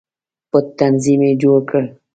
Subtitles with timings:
[0.51, 1.83] پټ تنظیم یې جوړ کړ.